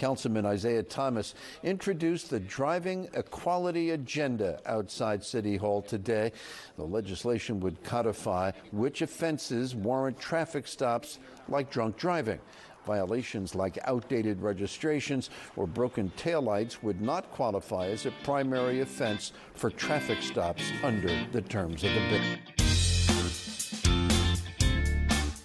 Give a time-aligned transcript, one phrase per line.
[0.00, 6.32] Councilman Isaiah Thomas introduced the Driving Equality Agenda outside City Hall today.
[6.76, 11.18] The legislation would codify which offenses warrant traffic stops
[11.48, 12.38] like drunk driving.
[12.86, 19.68] Violations like outdated registrations or broken taillights would not qualify as a primary offense for
[19.68, 22.59] traffic stops under the terms of the bill.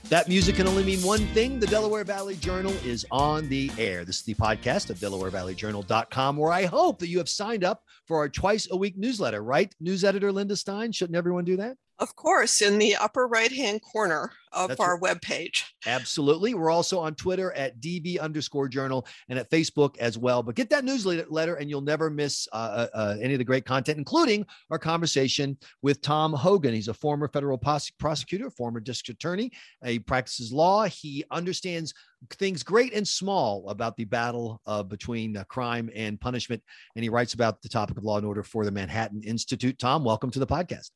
[0.09, 1.59] That music can only mean one thing.
[1.59, 4.05] The Delaware Valley Journal is on the air.
[4.05, 8.17] This is the podcast of DelawareValleyJournal.com, where I hope that you have signed up for
[8.17, 9.73] our twice a week newsletter, right?
[9.79, 10.91] News editor Linda Stein.
[10.91, 11.77] Shouldn't everyone do that?
[11.97, 15.15] Of course, in the upper right hand corner of That's our right.
[15.15, 15.63] webpage.
[15.85, 16.53] Absolutely.
[16.53, 20.43] We're also on Twitter at DV underscore journal and at Facebook as well.
[20.43, 22.55] But get that newsletter and you'll never miss uh,
[22.93, 26.73] uh, uh, any of the great content, including our conversation with Tom Hogan.
[26.73, 29.51] He's a former federal prosecutor, former district attorney.
[29.85, 30.85] He practices law.
[30.85, 31.93] He understands
[32.31, 36.61] things great and small about the battle uh, between uh, crime and punishment.
[36.95, 39.79] And he writes about the topic of law and order for the Manhattan Institute.
[39.79, 40.89] Tom, welcome to the podcast.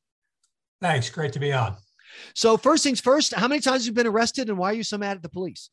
[0.82, 1.10] Thanks.
[1.10, 1.76] Great to be on.
[2.34, 4.84] So, first things first, how many times have you been arrested and why are you
[4.84, 5.70] so mad at the police?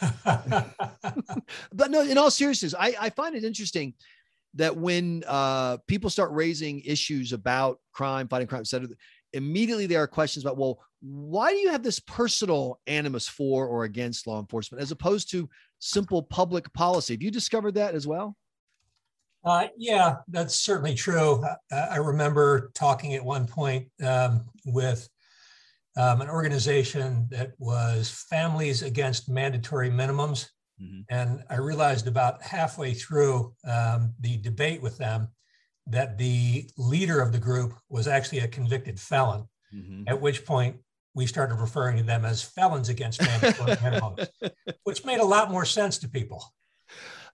[0.24, 3.94] but no, in all seriousness, I, I find it interesting
[4.54, 8.88] that when uh, people start raising issues about crime, fighting crime, etc.,
[9.32, 13.84] immediately there are questions about, well, why do you have this personal animus for or
[13.84, 17.14] against law enforcement as opposed to simple public policy?
[17.14, 18.36] Have you discovered that as well?
[19.44, 21.44] Uh, yeah, that's certainly true.
[21.70, 25.08] I, I, remember talking at one point um, with
[25.96, 30.48] um, an organization that was Families Against Mandatory Minimums.
[30.80, 31.00] Mm-hmm.
[31.10, 35.28] And I realized about halfway through um, the debate with them
[35.88, 40.04] that the leader of the group was actually a convicted felon, mm-hmm.
[40.06, 40.76] at which point
[41.14, 44.28] we started referring to them as felons against mandatory minimums,
[44.84, 46.44] which made a lot more sense to people.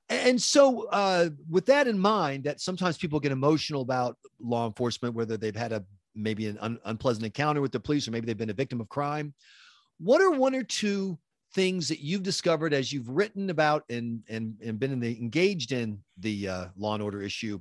[0.09, 5.15] And so, uh, with that in mind, that sometimes people get emotional about law enforcement,
[5.15, 5.85] whether they've had a
[6.15, 8.89] maybe an un- unpleasant encounter with the police or maybe they've been a victim of
[8.89, 9.35] crime.
[9.99, 11.19] What are one or two
[11.55, 15.73] things that you've discovered as you've written about and and, and been in the, engaged
[15.73, 17.61] in the uh, law and order issue?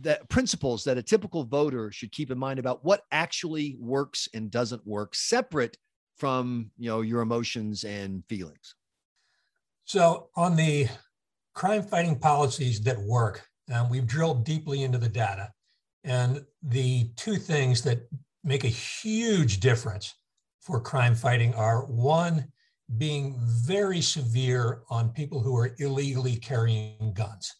[0.00, 4.50] That principles that a typical voter should keep in mind about what actually works and
[4.50, 5.76] doesn't work, separate
[6.16, 8.74] from you know your emotions and feelings.
[9.84, 10.88] So on the
[11.58, 13.44] crime fighting policies that work.
[13.90, 15.50] We've drilled deeply into the data.
[16.04, 18.08] And the two things that
[18.44, 20.14] make a huge difference
[20.60, 22.46] for crime fighting are one,
[22.96, 27.52] being very severe on people who are illegally carrying guns.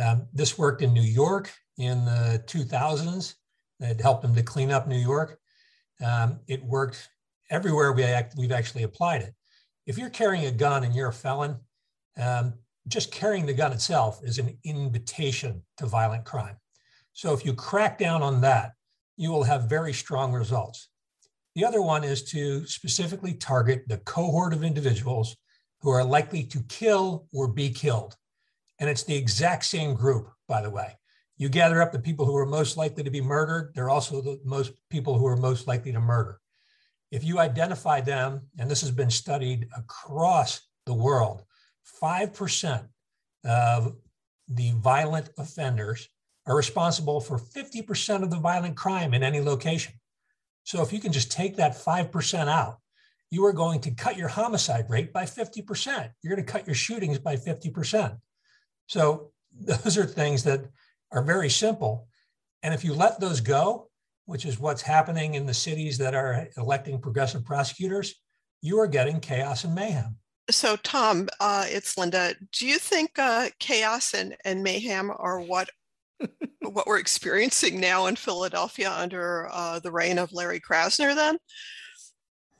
[0.00, 3.34] Um, this worked in New York in the 2000s.
[3.80, 5.38] It helped them to clean up New York.
[6.04, 7.08] Um, it worked
[7.50, 9.34] everywhere we act, we've actually applied it.
[9.86, 11.56] If you're carrying a gun and you're a felon,
[12.20, 12.54] um,
[12.88, 16.56] just carrying the gun itself is an invitation to violent crime.
[17.12, 18.72] So if you crack down on that,
[19.16, 20.88] you will have very strong results.
[21.54, 25.36] The other one is to specifically target the cohort of individuals
[25.80, 28.16] who are likely to kill or be killed.
[28.80, 30.96] And it's the exact same group, by the way.
[31.36, 34.40] You gather up the people who are most likely to be murdered, they're also the
[34.44, 36.40] most people who are most likely to murder.
[37.10, 41.42] If you identify them, and this has been studied across the world,
[42.02, 42.88] 5%
[43.44, 43.96] of
[44.48, 46.08] the violent offenders
[46.46, 49.94] are responsible for 50% of the violent crime in any location.
[50.64, 52.78] So if you can just take that 5% out,
[53.30, 56.10] you are going to cut your homicide rate by 50%.
[56.22, 58.18] You're going to cut your shootings by 50%.
[58.86, 60.64] So those are things that
[61.10, 62.08] are very simple.
[62.62, 63.88] And if you let those go,
[64.26, 68.14] which is what's happening in the cities that are electing progressive prosecutors,
[68.60, 70.16] you are getting chaos and mayhem.
[70.50, 72.34] So, Tom, uh, it's Linda.
[72.52, 75.70] Do you think uh, chaos and, and mayhem are what
[76.60, 81.14] what we're experiencing now in Philadelphia under uh, the reign of Larry Krasner?
[81.14, 81.38] Then.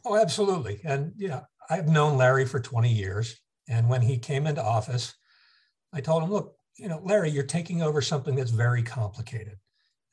[0.05, 0.81] Oh, absolutely.
[0.85, 5.15] And yeah, I've known Larry for 20 years, and when he came into office,
[5.93, 9.59] I told him, "Look, you know, Larry, you're taking over something that's very complicated.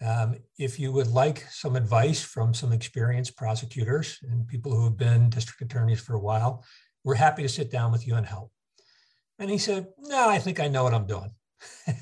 [0.06, 4.98] Um, if you would like some advice from some experienced prosecutors and people who have
[4.98, 6.64] been district attorneys for a while,
[7.04, 8.52] we're happy to sit down with you and help.
[9.38, 11.32] And he said, No, I think I know what I'm doing.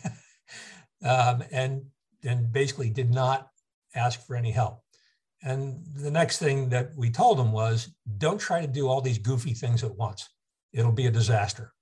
[1.04, 1.84] um, and,
[2.24, 3.50] and basically did not
[3.96, 4.82] ask for any help.
[5.44, 9.20] And the next thing that we told him was don't try to do all these
[9.20, 10.28] goofy things at once,
[10.74, 11.74] it'll be a disaster.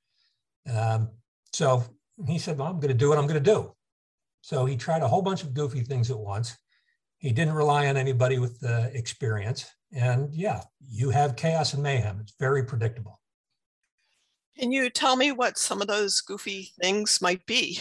[0.71, 1.09] Um,
[1.53, 1.83] so
[2.27, 3.73] he said, Well, I'm going to do what I'm going to do.
[4.41, 6.55] So he tried a whole bunch of goofy things at once.
[7.17, 9.65] He didn't rely on anybody with uh, experience.
[9.93, 12.19] And yeah, you have chaos and mayhem.
[12.21, 13.19] It's very predictable.
[14.57, 17.79] Can you tell me what some of those goofy things might be?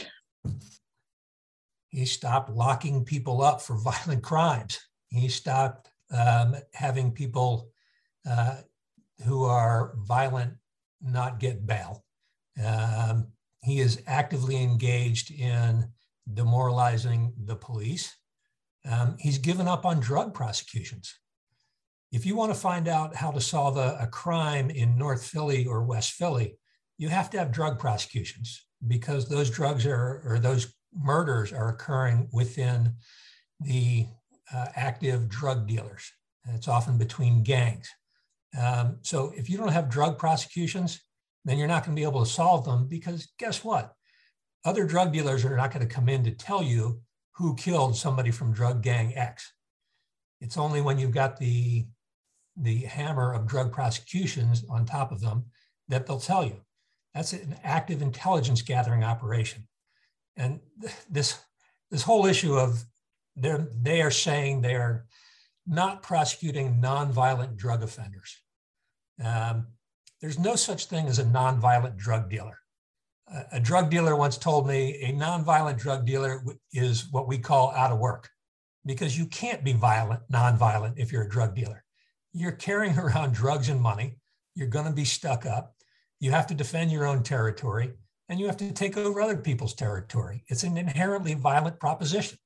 [1.88, 4.78] He stopped locking people up for violent crimes.
[5.08, 7.70] He stopped um, having people
[8.28, 8.58] uh,
[9.24, 10.54] who are violent
[11.00, 12.04] not get bail.
[12.64, 13.28] Um,
[13.62, 15.86] he is actively engaged in
[16.32, 18.16] demoralizing the police.
[18.90, 21.14] Um, he's given up on drug prosecutions.
[22.14, 25.66] If you want to find out how to solve a, a crime in North Philly
[25.66, 26.56] or West Philly,
[26.96, 32.28] you have to have drug prosecutions because those drugs are, or those murders are occurring
[32.32, 32.94] within
[33.58, 34.06] the
[34.54, 36.08] uh, active drug dealers.
[36.46, 37.90] And it's often between gangs.
[38.56, 41.00] Um, so if you don't have drug prosecutions,
[41.44, 43.92] then you're not going to be able to solve them because guess what?
[44.64, 47.00] Other drug dealers are not going to come in to tell you
[47.32, 49.52] who killed somebody from drug gang X.
[50.40, 51.86] It's only when you've got the,
[52.56, 55.44] the hammer of drug prosecutions on top of them
[55.88, 56.60] that they'll tell you.
[57.14, 59.66] That's an active intelligence gathering operation.
[60.36, 60.60] And
[61.08, 61.38] this,
[61.90, 62.84] this whole issue of
[63.36, 65.06] they're, they are saying they are
[65.66, 68.40] not prosecuting nonviolent drug offenders.
[69.24, 69.68] Um,
[70.20, 72.58] there's no such thing as a nonviolent drug dealer.
[73.28, 76.42] A, a drug dealer once told me a nonviolent drug dealer
[76.72, 78.28] is what we call out of work
[78.86, 81.83] because you can't be violent, nonviolent if you're a drug dealer.
[82.34, 84.16] You're carrying around drugs and money.
[84.54, 85.74] You're going to be stuck up.
[86.20, 87.94] You have to defend your own territory
[88.28, 90.44] and you have to take over other people's territory.
[90.48, 92.38] It's an inherently violent proposition.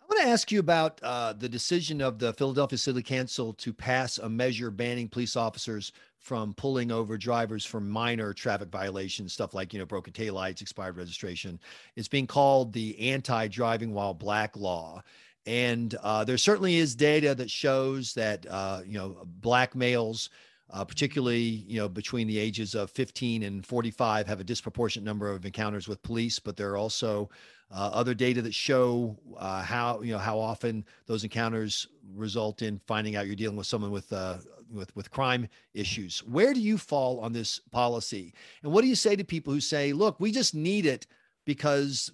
[0.00, 3.72] I want to ask you about uh, the decision of the Philadelphia City Council to
[3.72, 9.54] pass a measure banning police officers from pulling over drivers for minor traffic violations, stuff
[9.54, 11.58] like you know broken taillights, expired registration.
[11.96, 15.02] It's being called the anti-driving while black law,
[15.46, 20.30] and uh, there certainly is data that shows that uh, you know black males
[20.70, 25.30] uh, particularly you know between the ages of 15 and 45 have a disproportionate number
[25.30, 27.28] of encounters with police but there are also
[27.70, 32.80] uh, other data that show uh, how you know how often those encounters result in
[32.86, 34.36] finding out you're dealing with someone with uh,
[34.72, 36.20] with with crime issues.
[36.20, 38.32] Where do you fall on this policy?
[38.62, 41.06] And what do you say to people who say look we just need it
[41.44, 42.12] because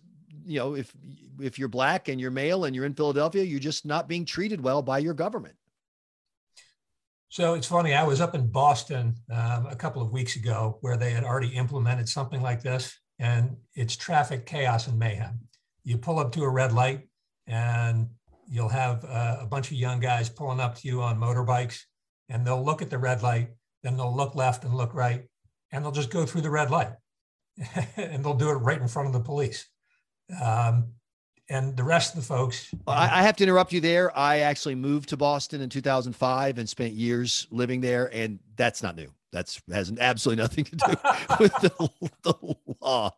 [0.50, 0.92] you know if
[1.40, 4.60] if you're black and you're male and you're in Philadelphia you're just not being treated
[4.60, 5.54] well by your government
[7.30, 10.96] so it's funny, I was up in Boston um, a couple of weeks ago where
[10.96, 15.38] they had already implemented something like this, and it's traffic chaos and mayhem.
[15.84, 17.08] You pull up to a red light,
[17.46, 18.08] and
[18.48, 21.82] you'll have uh, a bunch of young guys pulling up to you on motorbikes,
[22.28, 23.50] and they'll look at the red light,
[23.84, 25.22] then they'll look left and look right,
[25.70, 26.94] and they'll just go through the red light,
[27.96, 29.68] and they'll do it right in front of the police.
[30.42, 30.92] Um,
[31.50, 32.72] and the rest of the folks.
[32.86, 34.16] I, I, have to interrupt you there.
[34.16, 38.96] I actually moved to Boston in 2005 and spent years living there, and that's not
[38.96, 39.08] new.
[39.32, 40.86] That's has absolutely nothing to do
[41.40, 41.90] with the,
[42.22, 43.10] the, law.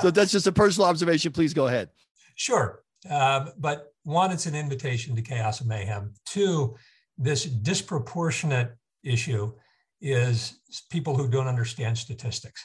[0.00, 1.32] So that's just a personal observation.
[1.32, 1.90] Please go ahead.
[2.36, 6.14] Sure, um, but one, it's an invitation to chaos and mayhem.
[6.26, 6.76] Two,
[7.18, 9.52] this disproportionate issue
[10.00, 10.60] is
[10.90, 12.64] people who don't understand statistics,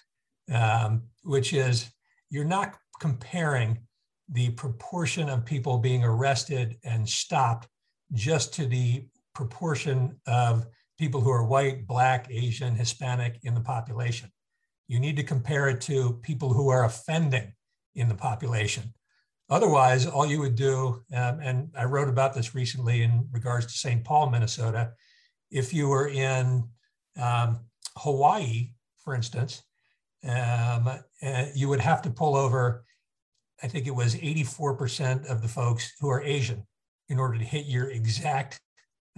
[0.52, 1.92] um, which is
[2.30, 3.80] you're not comparing
[4.30, 7.68] the proportion of people being arrested and stopped
[8.14, 10.66] just to the proportion of
[10.98, 14.32] people who are white, black, Asian, Hispanic in the population.
[14.88, 17.54] You need to compare it to people who are offending
[17.96, 18.94] in the population.
[19.50, 23.74] Otherwise, all you would do, um, and I wrote about this recently in regards to
[23.74, 24.04] St.
[24.04, 24.92] Paul, Minnesota,
[25.52, 26.68] if you were in
[27.22, 27.60] um,
[27.98, 29.62] Hawaii, for instance,
[30.26, 30.90] um,
[31.22, 32.86] uh, you would have to pull over
[33.64, 36.66] I think it was 84% of the folks who are Asian
[37.10, 38.60] in order to hit your exact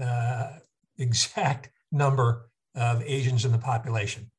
[0.01, 0.59] uh,
[0.99, 4.29] exact number of Asians in the population.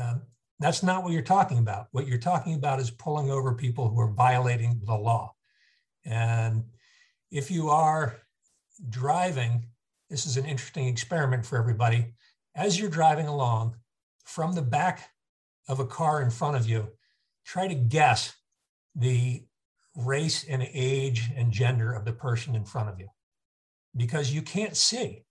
[0.00, 0.22] Um,
[0.58, 1.86] that's not what you're talking about.
[1.92, 5.34] What you're talking about is pulling over people who are violating the law.
[6.04, 6.64] And
[7.30, 8.16] if you are
[8.88, 9.66] driving,
[10.10, 12.14] this is an interesting experiment for everybody.
[12.54, 13.76] As you're driving along
[14.24, 15.10] from the back
[15.68, 16.88] of a car in front of you,
[17.44, 18.34] try to guess
[18.94, 19.44] the
[19.96, 23.08] race and age and gender of the person in front of you
[23.96, 25.24] because you can't see.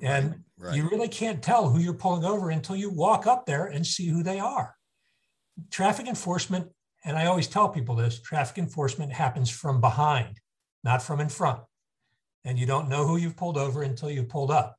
[0.00, 3.66] And right, you really can't tell who you're pulling over until you walk up there
[3.66, 4.74] and see who they are.
[5.70, 6.68] Traffic enforcement,
[7.04, 10.38] and I always tell people this traffic enforcement happens from behind,
[10.84, 11.60] not from in front.
[12.44, 14.76] And you don't know who you've pulled over until you've pulled up.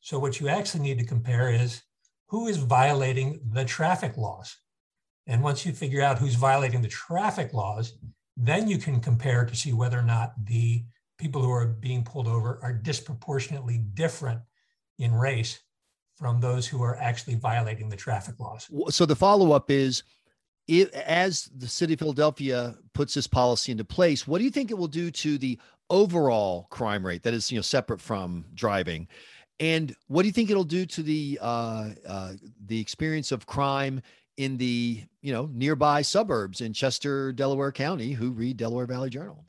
[0.00, 1.82] So, what you actually need to compare is
[2.28, 4.56] who is violating the traffic laws.
[5.26, 7.96] And once you figure out who's violating the traffic laws,
[8.36, 10.84] then you can compare to see whether or not the
[11.18, 14.40] people who are being pulled over are disproportionately different
[14.98, 15.60] in race
[16.16, 18.70] from those who are actually violating the traffic laws.
[18.90, 20.02] So the follow up is
[20.66, 24.70] it, as the city of Philadelphia puts this policy into place, what do you think
[24.70, 29.08] it will do to the overall crime rate that is, you know, separate from driving?
[29.58, 32.32] And what do you think it'll do to the uh, uh,
[32.66, 34.02] the experience of crime
[34.36, 39.46] in the you know nearby suburbs in Chester, Delaware County, who read Delaware Valley Journal?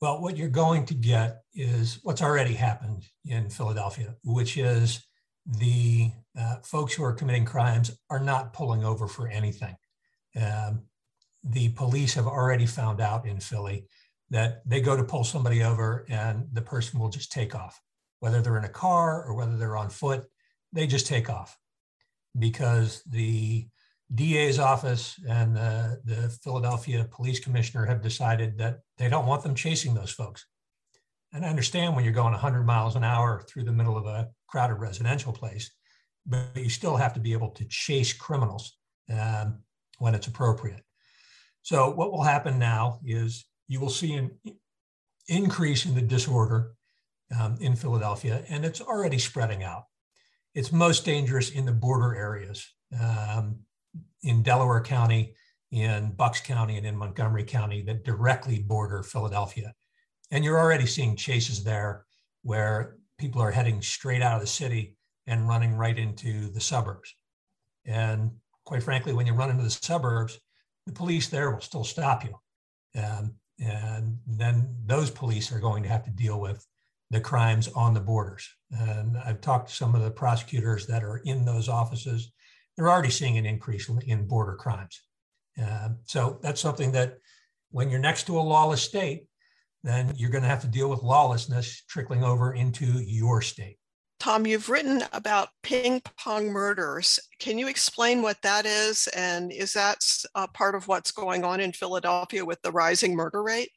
[0.00, 5.04] Well, what you're going to get is what's already happened in Philadelphia, which is
[5.44, 9.74] the uh, folks who are committing crimes are not pulling over for anything.
[10.40, 10.84] Um,
[11.42, 13.86] the police have already found out in Philly
[14.30, 17.80] that they go to pull somebody over and the person will just take off,
[18.20, 20.24] whether they're in a car or whether they're on foot,
[20.72, 21.56] they just take off
[22.38, 23.66] because the
[24.14, 29.54] DA's office and the, the Philadelphia police commissioner have decided that they don't want them
[29.54, 30.46] chasing those folks.
[31.32, 34.28] And I understand when you're going 100 miles an hour through the middle of a
[34.46, 35.70] crowded residential place,
[36.26, 38.76] but you still have to be able to chase criminals.
[39.10, 39.62] Um,
[39.98, 40.82] when it's appropriate.
[41.62, 44.30] So what will happen now is you will see an
[45.28, 46.72] increase in the disorder
[47.38, 49.84] um, in Philadelphia, and it's already spreading out.
[50.54, 52.66] It's most dangerous in the border areas
[53.00, 53.60] um,
[54.22, 55.34] in Delaware County,
[55.70, 59.74] in Bucks County, and in Montgomery County that directly border Philadelphia.
[60.30, 62.06] And you're already seeing chases there
[62.42, 67.14] where people are heading straight out of the city and running right into the suburbs.
[67.84, 68.30] And
[68.64, 70.38] quite frankly, when you run into the suburbs,
[70.86, 72.38] the police there will still stop you.
[73.00, 76.66] Um, and then those police are going to have to deal with
[77.10, 78.48] the crimes on the borders.
[78.70, 82.32] And I've talked to some of the prosecutors that are in those offices.
[82.76, 85.00] They're already seeing an increase in border crimes.
[85.60, 87.18] Uh, so that's something that
[87.70, 89.26] when you're next to a lawless state,
[89.82, 93.78] then you're going to have to deal with lawlessness trickling over into your state.
[94.20, 97.20] Tom, you've written about ping pong murders.
[97.38, 99.06] Can you explain what that is?
[99.08, 99.98] And is that
[100.54, 103.70] part of what's going on in Philadelphia with the rising murder rate?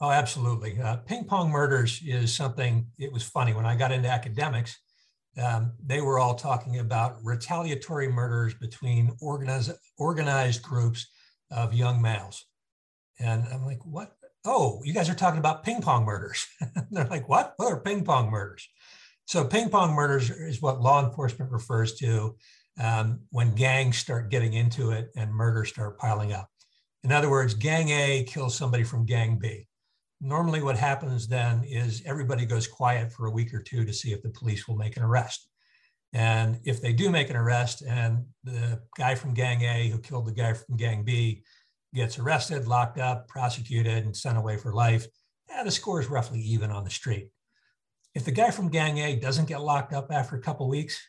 [0.00, 0.80] Oh, absolutely.
[0.80, 3.52] Uh, ping pong murders is something, it was funny.
[3.52, 4.78] When I got into academics,
[5.40, 11.06] um, they were all talking about retaliatory murders between organized, organized groups
[11.50, 12.46] of young males.
[13.18, 14.12] And I'm like, what?
[14.46, 16.46] Oh, you guys are talking about ping pong murders.
[16.90, 17.52] they're like, what?
[17.56, 18.66] What are ping pong murders?
[19.26, 22.36] So ping pong murders is what law enforcement refers to
[22.82, 26.48] um, when gangs start getting into it and murders start piling up.
[27.04, 29.66] In other words, gang A kills somebody from gang B.
[30.20, 34.12] Normally, what happens then is everybody goes quiet for a week or two to see
[34.12, 35.48] if the police will make an arrest.
[36.12, 40.26] And if they do make an arrest and the guy from gang A who killed
[40.26, 41.42] the guy from gang B
[41.94, 45.06] gets arrested, locked up, prosecuted, and sent away for life,
[45.48, 47.30] yeah, the score is roughly even on the street.
[48.14, 51.00] If the guy from Gang A doesn't get locked up after a couple weeks,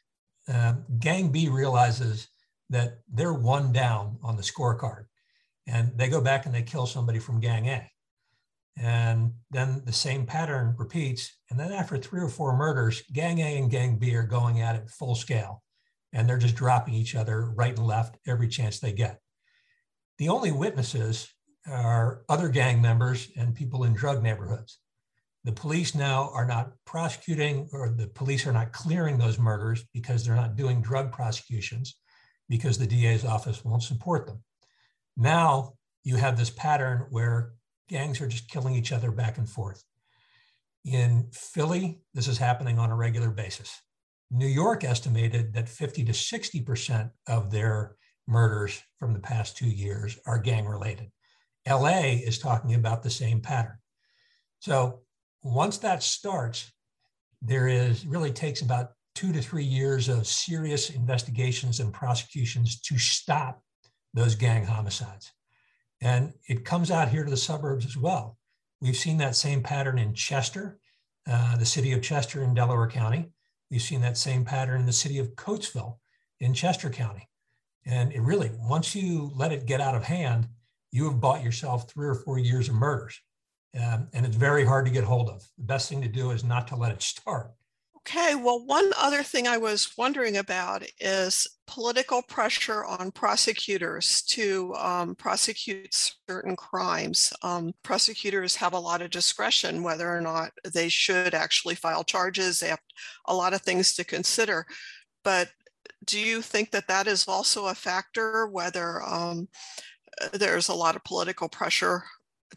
[0.48, 2.28] uh, Gang B realizes
[2.70, 5.06] that they're one down on the scorecard,
[5.68, 7.90] and they go back and they kill somebody from Gang A,
[8.78, 11.38] and then the same pattern repeats.
[11.50, 14.76] And then after three or four murders, Gang A and Gang B are going at
[14.76, 15.62] it full scale,
[16.14, 19.20] and they're just dropping each other right and left every chance they get.
[20.18, 21.30] The only witnesses
[21.68, 24.80] are other gang members and people in drug neighborhoods
[25.44, 30.24] the police now are not prosecuting or the police are not clearing those murders because
[30.24, 31.96] they're not doing drug prosecutions
[32.48, 34.44] because the DA's office won't support them.
[35.18, 35.74] Now
[36.04, 37.54] you have this pattern where
[37.92, 39.84] gangs are just killing each other back and forth.
[40.86, 43.82] In Philly, this is happening on a regular basis.
[44.32, 50.18] New York estimated that 50 to 60% of their murders from the past two years
[50.26, 51.12] are gang related.
[51.68, 53.78] LA is talking about the same pattern.
[54.60, 55.02] So
[55.44, 56.72] once that starts,
[57.42, 62.98] there is really takes about two to three years of serious investigations and prosecutions to
[62.98, 63.62] stop
[64.14, 65.32] those gang homicides.
[66.02, 68.38] And it comes out here to the suburbs as well.
[68.82, 70.80] We've seen that same pattern in Chester,
[71.30, 73.30] uh, the city of Chester in Delaware County.
[73.70, 75.98] We've seen that same pattern in the city of Coatesville
[76.40, 77.30] in Chester County.
[77.86, 80.48] And it really, once you let it get out of hand,
[80.92, 83.20] you have bought yourself three or four years of murders.
[83.80, 85.48] Um, and it's very hard to get hold of.
[85.58, 87.52] The best thing to do is not to let it start.
[88.08, 94.74] Okay, well, one other thing I was wondering about is political pressure on prosecutors to
[94.76, 95.94] um, prosecute
[96.28, 97.32] certain crimes.
[97.44, 102.60] Um, prosecutors have a lot of discretion whether or not they should actually file charges.
[102.60, 102.82] They have
[103.26, 104.66] a lot of things to consider.
[105.24, 105.50] But
[106.06, 109.48] do you think that that is also a factor, whether um,
[110.34, 112.04] there's a lot of political pressure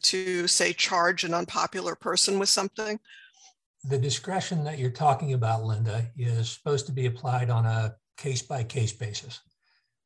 [0.03, 2.99] to say charge an unpopular person with something?
[3.85, 8.43] The discretion that you're talking about, Linda, is supposed to be applied on a case
[8.43, 9.41] by case basis.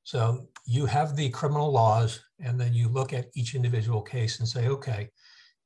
[0.03, 4.49] So you have the criminal laws, and then you look at each individual case and
[4.49, 5.11] say, okay,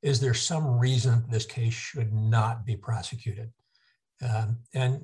[0.03, 3.51] is there some reason this case should not be prosecuted?
[4.21, 5.01] Um, and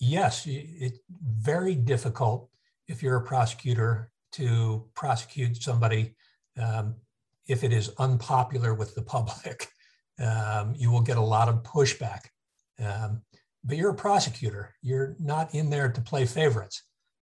[0.00, 2.48] yes, it's very difficult
[2.86, 6.14] if you're a prosecutor to prosecute somebody
[6.60, 6.96] um,
[7.46, 9.68] if it is unpopular with the public.
[10.18, 12.26] Um, you will get a lot of pushback.
[12.78, 13.22] Um,
[13.64, 14.74] but you're a prosecutor.
[14.82, 16.82] You're not in there to play favorites.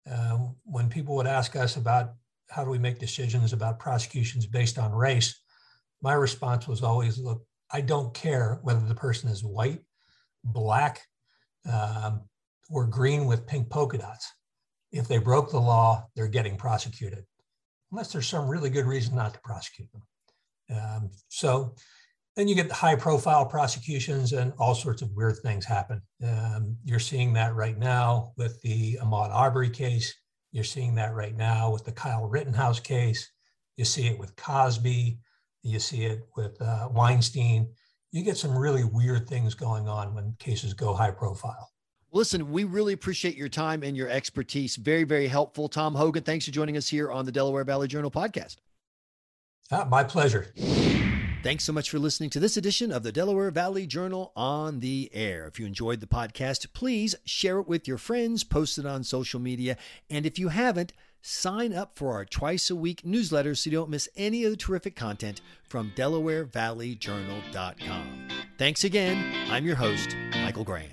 [0.10, 2.14] Um, when people would ask us about
[2.50, 5.40] how do we make decisions about prosecutions based on race,
[6.02, 9.82] my response was always, look, I don't care whether the person is white,
[10.44, 11.02] black,
[11.72, 12.22] um,
[12.70, 14.32] or green with pink polka dots.
[14.92, 17.26] If they broke the law, they're getting prosecuted,
[17.92, 20.04] unless there's some really good reason not to prosecute them.
[20.72, 21.76] Um, so
[22.36, 26.02] then you get the high profile prosecutions and all sorts of weird things happen.
[26.24, 30.16] Um, you're seeing that right now with the Ahmaud Arbery case.
[30.52, 33.30] You're seeing that right now with the Kyle Rittenhouse case.
[33.78, 35.20] You see it with Cosby.
[35.64, 37.68] You see it with uh, Weinstein.
[38.12, 41.70] You get some really weird things going on when cases go high profile.
[42.12, 44.76] Listen, we really appreciate your time and your expertise.
[44.78, 45.70] Very, very helpful.
[45.70, 48.56] Tom Hogan, thanks for joining us here on the Delaware Valley Journal podcast.
[49.72, 50.48] Ah, my pleasure.
[51.42, 55.10] Thanks so much for listening to this edition of the Delaware Valley Journal on the
[55.14, 55.48] air.
[55.48, 59.40] If you enjoyed the podcast, please share it with your friends, post it on social
[59.40, 59.78] media,
[60.10, 60.92] and if you haven't,
[61.22, 64.58] sign up for our twice a week newsletter so you don't miss any of the
[64.58, 68.28] terrific content from DelawareValleyJournal.com.
[68.58, 69.34] Thanks again.
[69.50, 70.90] I'm your host, Michael Graham.